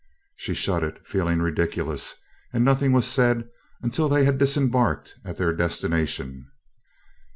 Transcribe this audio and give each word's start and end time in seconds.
She 0.35 0.55
shut 0.55 0.83
it, 0.83 1.05
feeling 1.05 1.43
ridiculous, 1.43 2.15
and 2.51 2.65
nothing 2.65 2.91
was 2.91 3.05
said 3.05 3.47
until 3.83 4.09
they 4.09 4.25
had 4.25 4.39
disembarked 4.39 5.13
at 5.23 5.35
their 5.37 5.53
destination. 5.53 6.49